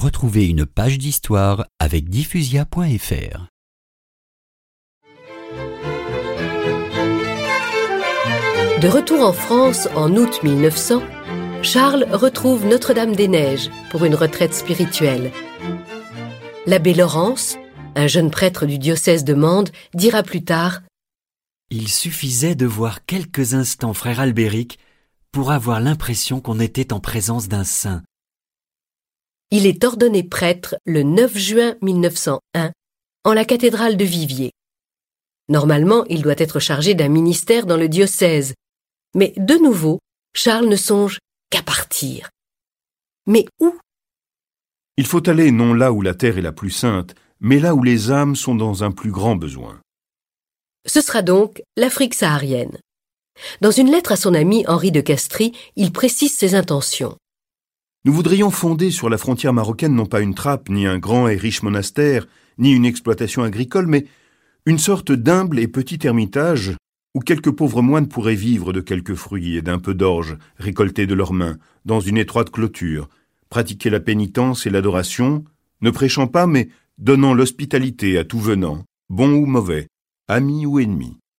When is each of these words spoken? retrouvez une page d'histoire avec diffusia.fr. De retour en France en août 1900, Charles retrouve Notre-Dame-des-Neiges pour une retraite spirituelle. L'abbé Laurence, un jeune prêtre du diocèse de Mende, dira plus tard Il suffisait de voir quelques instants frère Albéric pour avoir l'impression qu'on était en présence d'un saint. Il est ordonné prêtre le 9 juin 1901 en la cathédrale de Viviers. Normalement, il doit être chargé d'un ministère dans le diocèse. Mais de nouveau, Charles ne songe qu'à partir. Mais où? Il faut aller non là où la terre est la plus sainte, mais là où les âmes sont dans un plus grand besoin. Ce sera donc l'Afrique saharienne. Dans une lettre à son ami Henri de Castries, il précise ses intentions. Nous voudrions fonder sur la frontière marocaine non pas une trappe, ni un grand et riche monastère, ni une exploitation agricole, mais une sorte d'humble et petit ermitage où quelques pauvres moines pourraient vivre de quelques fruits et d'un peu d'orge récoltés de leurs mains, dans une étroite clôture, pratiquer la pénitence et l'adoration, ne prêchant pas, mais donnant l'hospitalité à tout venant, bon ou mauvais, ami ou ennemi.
retrouvez 0.00 0.48
une 0.48 0.64
page 0.64 0.96
d'histoire 0.96 1.66
avec 1.78 2.08
diffusia.fr. 2.08 3.46
De 8.80 8.88
retour 8.88 9.20
en 9.20 9.34
France 9.34 9.88
en 9.94 10.16
août 10.16 10.42
1900, 10.42 11.02
Charles 11.62 12.06
retrouve 12.12 12.64
Notre-Dame-des-Neiges 12.64 13.68
pour 13.90 14.06
une 14.06 14.14
retraite 14.14 14.54
spirituelle. 14.54 15.30
L'abbé 16.66 16.94
Laurence, 16.94 17.58
un 17.94 18.06
jeune 18.06 18.30
prêtre 18.30 18.64
du 18.64 18.78
diocèse 18.78 19.24
de 19.24 19.34
Mende, 19.34 19.68
dira 19.92 20.22
plus 20.22 20.42
tard 20.42 20.80
Il 21.68 21.88
suffisait 21.88 22.54
de 22.54 22.64
voir 22.64 23.04
quelques 23.04 23.52
instants 23.52 23.92
frère 23.92 24.18
Albéric 24.18 24.78
pour 25.30 25.50
avoir 25.50 25.80
l'impression 25.80 26.40
qu'on 26.40 26.58
était 26.58 26.94
en 26.94 27.00
présence 27.00 27.48
d'un 27.48 27.64
saint. 27.64 28.02
Il 29.52 29.66
est 29.66 29.82
ordonné 29.82 30.22
prêtre 30.22 30.76
le 30.84 31.02
9 31.02 31.36
juin 31.36 31.74
1901 31.82 32.70
en 33.24 33.32
la 33.32 33.44
cathédrale 33.44 33.96
de 33.96 34.04
Viviers. 34.04 34.52
Normalement, 35.48 36.04
il 36.06 36.22
doit 36.22 36.38
être 36.38 36.60
chargé 36.60 36.94
d'un 36.94 37.08
ministère 37.08 37.66
dans 37.66 37.76
le 37.76 37.88
diocèse. 37.88 38.54
Mais 39.16 39.32
de 39.36 39.54
nouveau, 39.54 39.98
Charles 40.34 40.68
ne 40.68 40.76
songe 40.76 41.18
qu'à 41.50 41.62
partir. 41.62 42.30
Mais 43.26 43.44
où? 43.60 43.76
Il 44.96 45.06
faut 45.06 45.28
aller 45.28 45.50
non 45.50 45.74
là 45.74 45.92
où 45.92 46.00
la 46.00 46.14
terre 46.14 46.38
est 46.38 46.42
la 46.42 46.52
plus 46.52 46.70
sainte, 46.70 47.16
mais 47.40 47.58
là 47.58 47.74
où 47.74 47.82
les 47.82 48.12
âmes 48.12 48.36
sont 48.36 48.54
dans 48.54 48.84
un 48.84 48.92
plus 48.92 49.10
grand 49.10 49.34
besoin. 49.34 49.80
Ce 50.86 51.00
sera 51.00 51.22
donc 51.22 51.60
l'Afrique 51.76 52.14
saharienne. 52.14 52.78
Dans 53.60 53.72
une 53.72 53.90
lettre 53.90 54.12
à 54.12 54.16
son 54.16 54.34
ami 54.34 54.64
Henri 54.68 54.92
de 54.92 55.00
Castries, 55.00 55.52
il 55.74 55.92
précise 55.92 56.36
ses 56.36 56.54
intentions. 56.54 57.16
Nous 58.06 58.14
voudrions 58.14 58.50
fonder 58.50 58.90
sur 58.90 59.10
la 59.10 59.18
frontière 59.18 59.52
marocaine 59.52 59.94
non 59.94 60.06
pas 60.06 60.22
une 60.22 60.34
trappe, 60.34 60.70
ni 60.70 60.86
un 60.86 60.98
grand 60.98 61.28
et 61.28 61.36
riche 61.36 61.62
monastère, 61.62 62.26
ni 62.56 62.72
une 62.72 62.86
exploitation 62.86 63.42
agricole, 63.42 63.86
mais 63.86 64.06
une 64.64 64.78
sorte 64.78 65.12
d'humble 65.12 65.58
et 65.58 65.68
petit 65.68 65.98
ermitage 66.06 66.76
où 67.14 67.20
quelques 67.20 67.50
pauvres 67.50 67.82
moines 67.82 68.08
pourraient 68.08 68.34
vivre 68.34 68.72
de 68.72 68.80
quelques 68.80 69.16
fruits 69.16 69.56
et 69.56 69.62
d'un 69.62 69.78
peu 69.78 69.92
d'orge 69.92 70.38
récoltés 70.56 71.06
de 71.06 71.12
leurs 71.12 71.34
mains, 71.34 71.58
dans 71.84 72.00
une 72.00 72.16
étroite 72.16 72.50
clôture, 72.50 73.10
pratiquer 73.50 73.90
la 73.90 74.00
pénitence 74.00 74.64
et 74.64 74.70
l'adoration, 74.70 75.44
ne 75.82 75.90
prêchant 75.90 76.26
pas, 76.26 76.46
mais 76.46 76.70
donnant 76.96 77.34
l'hospitalité 77.34 78.16
à 78.16 78.24
tout 78.24 78.40
venant, 78.40 78.84
bon 79.10 79.32
ou 79.34 79.44
mauvais, 79.44 79.88
ami 80.26 80.64
ou 80.64 80.78
ennemi. 80.78 81.19